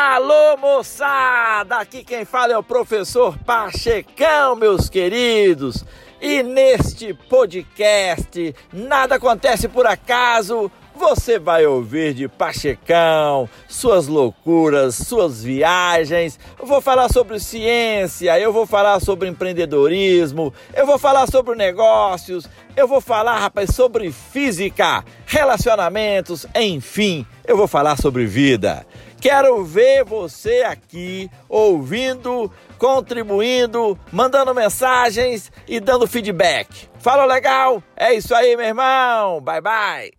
Alô, 0.00 0.56
moçada! 0.58 1.78
Aqui 1.78 2.04
quem 2.04 2.24
fala 2.24 2.52
é 2.52 2.56
o 2.56 2.62
professor 2.62 3.36
Pachecão, 3.38 4.54
meus 4.54 4.88
queridos. 4.88 5.84
E 6.20 6.40
neste 6.40 7.12
podcast, 7.12 8.54
nada 8.72 9.16
acontece 9.16 9.66
por 9.66 9.88
acaso. 9.88 10.70
Você 10.98 11.38
vai 11.38 11.64
ouvir 11.64 12.12
de 12.12 12.26
Pachecão, 12.26 13.48
suas 13.68 14.08
loucuras, 14.08 14.96
suas 14.96 15.44
viagens. 15.44 16.40
Eu 16.58 16.66
vou 16.66 16.80
falar 16.80 17.08
sobre 17.08 17.38
ciência, 17.38 18.38
eu 18.38 18.52
vou 18.52 18.66
falar 18.66 18.98
sobre 18.98 19.28
empreendedorismo, 19.28 20.52
eu 20.74 20.84
vou 20.84 20.98
falar 20.98 21.28
sobre 21.28 21.54
negócios, 21.54 22.48
eu 22.76 22.88
vou 22.88 23.00
falar, 23.00 23.38
rapaz, 23.38 23.70
sobre 23.70 24.10
física, 24.10 25.04
relacionamentos, 25.24 26.44
enfim, 26.52 27.24
eu 27.46 27.56
vou 27.56 27.68
falar 27.68 27.96
sobre 27.96 28.26
vida. 28.26 28.84
Quero 29.20 29.64
ver 29.64 30.04
você 30.04 30.62
aqui 30.62 31.30
ouvindo, 31.48 32.50
contribuindo, 32.76 33.96
mandando 34.10 34.52
mensagens 34.52 35.52
e 35.66 35.78
dando 35.78 36.08
feedback. 36.08 36.88
Fala 36.98 37.24
legal? 37.24 37.80
É 37.96 38.12
isso 38.14 38.34
aí, 38.34 38.56
meu 38.56 38.66
irmão. 38.66 39.40
Bye 39.40 39.60
bye. 39.60 40.17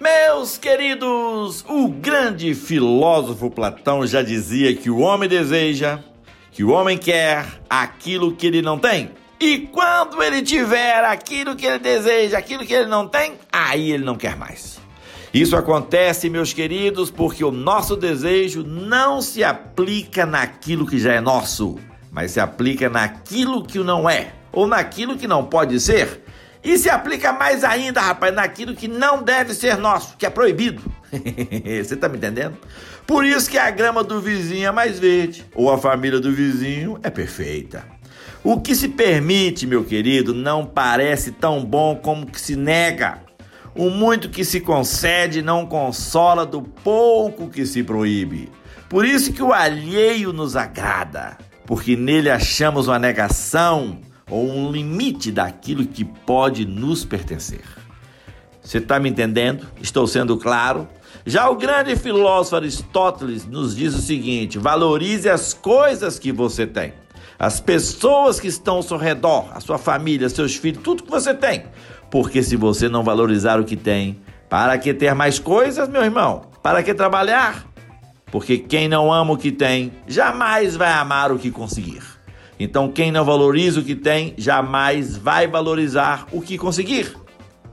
Meus 0.00 0.56
queridos, 0.56 1.64
o 1.68 1.88
grande 1.88 2.54
filósofo 2.54 3.50
Platão 3.50 4.06
já 4.06 4.22
dizia 4.22 4.72
que 4.72 4.88
o 4.88 4.98
homem 4.98 5.28
deseja, 5.28 5.98
que 6.52 6.62
o 6.62 6.70
homem 6.70 6.96
quer 6.96 7.44
aquilo 7.68 8.36
que 8.36 8.46
ele 8.46 8.62
não 8.62 8.78
tem. 8.78 9.10
E 9.40 9.58
quando 9.58 10.22
ele 10.22 10.40
tiver 10.40 11.04
aquilo 11.04 11.56
que 11.56 11.66
ele 11.66 11.80
deseja, 11.80 12.38
aquilo 12.38 12.64
que 12.64 12.72
ele 12.72 12.86
não 12.86 13.08
tem, 13.08 13.32
aí 13.52 13.90
ele 13.90 14.04
não 14.04 14.14
quer 14.14 14.36
mais. 14.36 14.78
Isso 15.34 15.56
acontece, 15.56 16.30
meus 16.30 16.52
queridos, 16.52 17.10
porque 17.10 17.42
o 17.44 17.50
nosso 17.50 17.96
desejo 17.96 18.62
não 18.62 19.20
se 19.20 19.42
aplica 19.42 20.24
naquilo 20.24 20.86
que 20.86 21.00
já 21.00 21.14
é 21.14 21.20
nosso, 21.20 21.76
mas 22.12 22.30
se 22.30 22.38
aplica 22.38 22.88
naquilo 22.88 23.64
que 23.64 23.80
não 23.80 24.08
é, 24.08 24.32
ou 24.52 24.64
naquilo 24.64 25.18
que 25.18 25.26
não 25.26 25.44
pode 25.44 25.80
ser. 25.80 26.22
E 26.62 26.76
se 26.76 26.90
aplica 26.90 27.32
mais 27.32 27.62
ainda, 27.62 28.00
rapaz, 28.00 28.34
naquilo 28.34 28.74
que 28.74 28.88
não 28.88 29.22
deve 29.22 29.54
ser 29.54 29.76
nosso, 29.76 30.16
que 30.16 30.26
é 30.26 30.30
proibido. 30.30 30.82
Você 31.82 31.96
tá 31.96 32.08
me 32.08 32.16
entendendo? 32.16 32.56
Por 33.06 33.24
isso 33.24 33.48
que 33.48 33.56
a 33.56 33.70
grama 33.70 34.04
do 34.04 34.20
vizinho 34.20 34.68
é 34.68 34.70
mais 34.70 34.98
verde, 34.98 35.46
ou 35.54 35.72
a 35.72 35.78
família 35.78 36.20
do 36.20 36.32
vizinho 36.32 36.98
é 37.02 37.08
perfeita. 37.08 37.84
O 38.44 38.60
que 38.60 38.74
se 38.74 38.88
permite, 38.88 39.66
meu 39.66 39.84
querido, 39.84 40.34
não 40.34 40.64
parece 40.64 41.32
tão 41.32 41.64
bom 41.64 41.96
como 41.96 42.26
que 42.26 42.40
se 42.40 42.54
nega. 42.54 43.18
O 43.74 43.90
muito 43.90 44.28
que 44.28 44.44
se 44.44 44.60
concede 44.60 45.42
não 45.42 45.66
consola 45.66 46.44
do 46.44 46.62
pouco 46.62 47.48
que 47.48 47.64
se 47.64 47.82
proíbe. 47.82 48.50
Por 48.88 49.04
isso 49.04 49.32
que 49.32 49.42
o 49.42 49.52
alheio 49.52 50.32
nos 50.32 50.56
agrada, 50.56 51.36
porque 51.66 51.94
nele 51.94 52.30
achamos 52.30 52.88
uma 52.88 52.98
negação 52.98 54.00
ou 54.28 54.50
um 54.50 54.70
limite 54.70 55.32
daquilo 55.32 55.86
que 55.86 56.04
pode 56.04 56.64
nos 56.64 57.04
pertencer. 57.04 57.64
Você 58.62 58.78
está 58.78 58.98
me 58.98 59.08
entendendo? 59.08 59.66
Estou 59.80 60.06
sendo 60.06 60.36
claro? 60.36 60.86
Já 61.24 61.48
o 61.48 61.56
grande 61.56 61.96
filósofo 61.96 62.56
Aristóteles 62.56 63.46
nos 63.46 63.74
diz 63.74 63.94
o 63.94 64.02
seguinte: 64.02 64.58
valorize 64.58 65.28
as 65.28 65.54
coisas 65.54 66.18
que 66.18 66.32
você 66.32 66.66
tem 66.66 66.92
as 67.38 67.60
pessoas 67.60 68.40
que 68.40 68.48
estão 68.48 68.76
ao 68.76 68.82
seu 68.82 68.96
redor, 68.96 69.46
a 69.54 69.60
sua 69.60 69.78
família, 69.78 70.28
seus 70.28 70.56
filhos, 70.56 70.82
tudo 70.82 71.04
que 71.04 71.10
você 71.10 71.32
tem. 71.32 71.64
Porque 72.10 72.42
se 72.42 72.56
você 72.56 72.88
não 72.88 73.04
valorizar 73.04 73.60
o 73.60 73.64
que 73.64 73.76
tem, 73.76 74.20
para 74.48 74.76
que 74.76 74.92
ter 74.92 75.14
mais 75.14 75.38
coisas, 75.38 75.88
meu 75.88 76.02
irmão? 76.02 76.46
Para 76.62 76.82
que 76.82 76.92
trabalhar? 76.92 77.64
Porque 78.32 78.58
quem 78.58 78.88
não 78.88 79.12
ama 79.12 79.34
o 79.34 79.36
que 79.36 79.52
tem, 79.52 79.92
jamais 80.06 80.74
vai 80.74 80.92
amar 80.92 81.30
o 81.30 81.38
que 81.38 81.50
conseguir. 81.50 82.02
Então, 82.58 82.90
quem 82.90 83.12
não 83.12 83.24
valoriza 83.24 83.80
o 83.80 83.84
que 83.84 83.94
tem, 83.94 84.34
jamais 84.36 85.16
vai 85.16 85.46
valorizar 85.46 86.26
o 86.32 86.40
que 86.40 86.58
conseguir. 86.58 87.16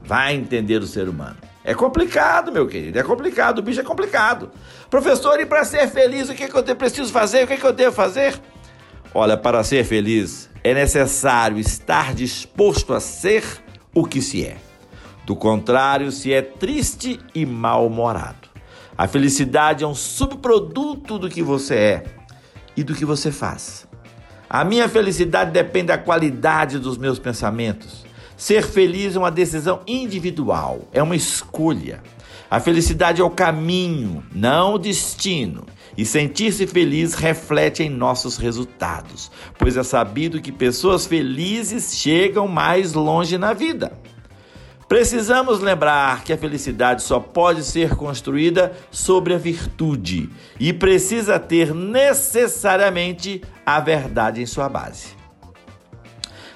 Vai 0.02 0.34
entender 0.34 0.80
o 0.80 0.86
ser 0.86 1.08
humano. 1.08 1.36
É 1.64 1.74
complicado, 1.74 2.52
meu 2.52 2.68
querido, 2.68 2.96
é 2.96 3.02
complicado, 3.02 3.58
o 3.58 3.62
bicho 3.62 3.80
é 3.80 3.82
complicado. 3.82 4.50
Professor, 4.88 5.40
e 5.40 5.44
para 5.44 5.64
ser 5.64 5.88
feliz, 5.88 6.28
o 6.28 6.34
que, 6.34 6.44
é 6.44 6.48
que 6.48 6.54
eu 6.54 6.76
preciso 6.76 7.12
fazer? 7.12 7.42
O 7.42 7.46
que, 7.48 7.54
é 7.54 7.56
que 7.56 7.66
eu 7.66 7.72
devo 7.72 7.94
fazer? 7.94 8.40
Olha, 9.12 9.36
para 9.36 9.64
ser 9.64 9.84
feliz 9.84 10.48
é 10.62 10.74
necessário 10.74 11.58
estar 11.58 12.14
disposto 12.14 12.94
a 12.94 13.00
ser 13.00 13.44
o 13.92 14.04
que 14.04 14.22
se 14.22 14.44
é. 14.44 14.58
Do 15.24 15.34
contrário, 15.34 16.12
se 16.12 16.32
é 16.32 16.40
triste 16.42 17.18
e 17.34 17.44
mal-humorado. 17.44 18.48
A 18.96 19.08
felicidade 19.08 19.82
é 19.82 19.86
um 19.86 19.94
subproduto 19.94 21.18
do 21.18 21.28
que 21.28 21.42
você 21.42 21.74
é 21.74 22.04
e 22.76 22.84
do 22.84 22.94
que 22.94 23.04
você 23.04 23.32
faz. 23.32 23.88
A 24.48 24.64
minha 24.64 24.88
felicidade 24.88 25.50
depende 25.50 25.88
da 25.88 25.98
qualidade 25.98 26.78
dos 26.78 26.96
meus 26.96 27.18
pensamentos. 27.18 28.04
Ser 28.36 28.62
feliz 28.62 29.16
é 29.16 29.18
uma 29.18 29.30
decisão 29.30 29.80
individual, 29.86 30.86
é 30.92 31.02
uma 31.02 31.16
escolha. 31.16 32.02
A 32.48 32.60
felicidade 32.60 33.20
é 33.20 33.24
o 33.24 33.30
caminho, 33.30 34.22
não 34.32 34.74
o 34.74 34.78
destino. 34.78 35.64
E 35.96 36.04
sentir-se 36.04 36.66
feliz 36.66 37.14
reflete 37.14 37.82
em 37.82 37.88
nossos 37.88 38.36
resultados, 38.36 39.32
pois 39.58 39.76
é 39.76 39.82
sabido 39.82 40.40
que 40.40 40.52
pessoas 40.52 41.06
felizes 41.06 41.96
chegam 41.96 42.46
mais 42.46 42.92
longe 42.92 43.36
na 43.38 43.52
vida. 43.52 43.92
Precisamos 44.88 45.58
lembrar 45.58 46.22
que 46.22 46.32
a 46.32 46.38
felicidade 46.38 47.02
só 47.02 47.18
pode 47.18 47.64
ser 47.64 47.96
construída 47.96 48.72
sobre 48.88 49.34
a 49.34 49.38
virtude 49.38 50.30
e 50.60 50.72
precisa 50.72 51.40
ter 51.40 51.74
necessariamente 51.74 53.42
a 53.64 53.80
verdade 53.80 54.40
em 54.40 54.46
sua 54.46 54.68
base. 54.68 55.16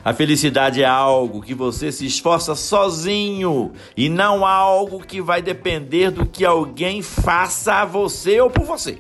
A 0.05 0.15
felicidade 0.15 0.81
é 0.81 0.87
algo 0.87 1.43
que 1.43 1.55
você 1.55 1.91
se 1.91 2.07
esforça 2.07 2.55
sozinho 2.55 3.73
e 3.97 4.09
não 4.09 4.47
algo 4.47 5.01
que 5.01 5.21
vai 5.21 5.43
depender 5.43 6.11
do 6.11 6.25
que 6.25 6.45
alguém 6.45 7.03
faça 7.03 7.75
a 7.75 7.85
você 7.85 8.41
ou 8.41 8.49
por 8.49 8.65
você. 8.65 8.99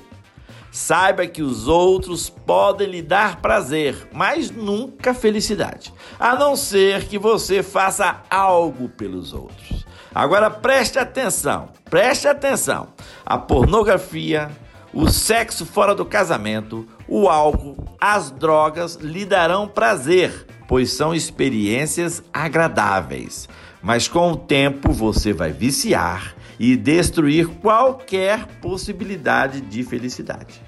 Saiba 0.70 1.26
que 1.26 1.42
os 1.42 1.66
outros 1.66 2.30
podem 2.30 2.86
lhe 2.88 3.02
dar 3.02 3.40
prazer, 3.40 4.08
mas 4.12 4.50
nunca 4.50 5.12
felicidade, 5.12 5.92
a 6.18 6.36
não 6.36 6.54
ser 6.54 7.06
que 7.06 7.18
você 7.18 7.62
faça 7.62 8.22
algo 8.30 8.88
pelos 8.88 9.32
outros. 9.32 9.84
Agora 10.14 10.50
preste 10.50 10.98
atenção, 10.98 11.70
preste 11.88 12.28
atenção. 12.28 12.88
A 13.24 13.38
pornografia, 13.38 14.50
o 14.92 15.08
sexo 15.08 15.64
fora 15.66 15.94
do 15.94 16.04
casamento, 16.04 16.86
o 17.10 17.28
álcool, 17.28 17.76
as 18.00 18.30
drogas 18.30 18.94
lhe 18.94 19.24
darão 19.24 19.66
prazer, 19.66 20.46
pois 20.68 20.92
são 20.92 21.12
experiências 21.12 22.22
agradáveis. 22.32 23.48
Mas 23.82 24.06
com 24.06 24.30
o 24.30 24.36
tempo 24.36 24.92
você 24.92 25.32
vai 25.32 25.52
viciar 25.52 26.36
e 26.58 26.76
destruir 26.76 27.48
qualquer 27.48 28.46
possibilidade 28.62 29.60
de 29.60 29.82
felicidade. 29.82 30.62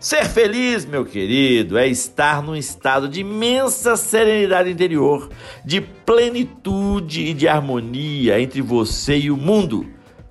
Ser 0.00 0.24
feliz, 0.24 0.84
meu 0.84 1.04
querido, 1.04 1.76
é 1.76 1.86
estar 1.86 2.42
num 2.42 2.56
estado 2.56 3.08
de 3.08 3.20
imensa 3.20 3.94
serenidade 3.96 4.70
interior, 4.70 5.28
de 5.64 5.80
plenitude 5.80 7.26
e 7.26 7.34
de 7.34 7.46
harmonia 7.46 8.40
entre 8.40 8.60
você 8.60 9.16
e 9.18 9.30
o 9.30 9.36
mundo, 9.36 9.86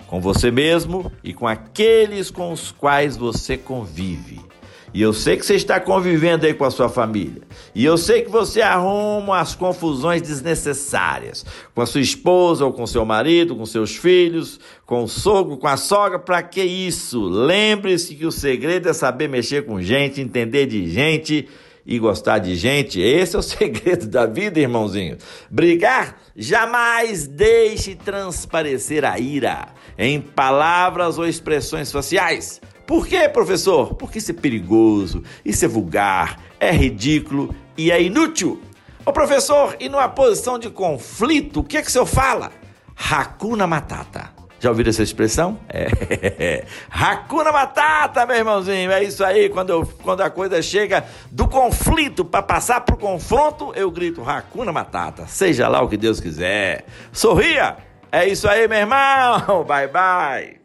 com 0.07 0.19
você 0.19 0.51
mesmo 0.51 1.09
e 1.23 1.33
com 1.33 1.47
aqueles 1.47 2.31
com 2.31 2.51
os 2.51 2.72
quais 2.72 3.16
você 3.16 3.55
convive. 3.55 4.50
E 4.94 5.02
eu 5.02 5.13
sei 5.13 5.38
que 5.38 5.46
você 5.46 5.56
está 5.56 5.79
convivendo 5.79 6.46
aí 6.46 6.53
com 6.53 6.66
a 6.66 6.72
sua 6.72 6.90
família. 6.90 7.41
E 7.74 7.85
eu 7.85 7.97
sei 7.97 8.24
que 8.24 8.29
você 8.29 8.62
arruma 8.62 9.40
as 9.40 9.56
confusões 9.56 10.22
desnecessárias 10.22 11.46
com 11.74 11.81
a 11.81 11.85
sua 11.85 12.02
esposa 12.02 12.66
ou 12.66 12.73
com 12.73 12.85
seu 12.85 13.05
marido, 13.05 13.55
com 13.55 13.66
seus 13.66 13.96
filhos, 13.96 14.59
com 14.85 15.03
o 15.03 15.08
sogro, 15.08 15.58
com 15.58 15.67
a 15.67 15.78
sogra. 15.78 16.20
Para 16.20 16.43
que 16.43 16.61
isso? 16.61 17.22
Lembre-se 17.23 18.16
que 18.16 18.26
o 18.26 18.32
segredo 18.32 18.90
é 18.90 18.93
saber 18.93 19.29
mexer 19.29 19.66
com 19.66 19.82
gente, 19.82 20.20
entender 20.20 20.66
de 20.66 20.90
gente 20.90 21.47
e 21.85 21.97
gostar 21.97 22.40
de 22.40 22.55
gente. 22.55 22.99
Esse 22.99 23.35
é 23.35 23.40
o 23.40 23.43
segredo 23.43 24.08
da 24.08 24.26
vida, 24.26 24.59
irmãozinho. 24.59 25.17
Brigar? 25.49 26.17
Jamais 26.35 27.28
deixe 27.28 27.96
transparecer 27.96 29.05
a 29.05 29.17
ira 29.17 29.70
em 29.97 30.20
palavras 30.20 31.17
ou 31.17 31.26
expressões 31.26 31.91
faciais. 31.91 32.59
Por 32.91 33.08
quê, 33.08 33.29
professor? 33.29 33.93
Porque 33.93 34.17
isso 34.17 34.32
é 34.32 34.34
perigoso, 34.34 35.23
isso 35.46 35.64
é 35.64 35.67
vulgar, 35.70 36.38
é 36.59 36.73
ridículo 36.73 37.55
e 37.78 37.90
é 37.90 38.02
inútil. 38.02 38.61
Ô 39.05 39.14
professor, 39.14 39.78
e 39.79 39.88
numa 39.88 40.09
posição 40.09 40.59
de 40.59 40.70
conflito, 40.70 41.61
o 41.61 41.64
que 41.64 41.78
é 41.78 41.82
que 41.82 41.88
o 41.88 41.90
senhor 41.90 42.05
fala? 42.05 42.52
Hakuna 42.97 43.66
Matata. 43.66 44.32
Já 44.59 44.67
ouviram 44.72 44.90
essa 44.90 45.03
expressão? 45.03 45.58
É. 45.70 46.66
Hakuna 46.91 47.53
Matata, 47.53 48.26
meu 48.26 48.35
irmãozinho. 48.35 48.91
É 48.91 49.02
isso 49.02 49.23
aí. 49.23 49.47
Quando, 49.47 49.70
eu, 49.70 49.90
quando 50.03 50.20
a 50.20 50.29
coisa 50.29 50.61
chega 50.61 51.05
do 51.32 51.47
conflito 51.47 52.26
para 52.26 52.41
passar 52.41 52.82
pro 52.82 52.97
confronto, 52.97 53.72
eu 53.73 53.90
grito 53.90 54.22
Hakuna 54.22 54.73
Matata. 54.73 55.28
Seja 55.28 55.70
lá 55.70 55.82
o 55.82 55.88
que 55.88 55.96
Deus 55.96 56.20
quiser. 56.20 56.84
Sorria! 57.14 57.78
É 58.11 58.28
isso 58.28 58.49
aí, 58.49 58.67
meu 58.67 58.79
irmão. 58.79 59.64
Bye, 59.64 59.88
bye. 59.88 60.60